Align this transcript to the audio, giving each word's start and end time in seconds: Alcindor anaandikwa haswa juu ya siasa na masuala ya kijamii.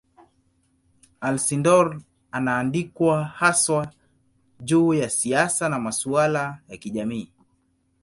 Alcindor 1.21 2.01
anaandikwa 2.31 3.25
haswa 3.25 3.87
juu 4.59 4.93
ya 4.93 5.09
siasa 5.09 5.69
na 5.69 5.79
masuala 5.79 6.61
ya 6.67 6.77
kijamii. 6.77 7.31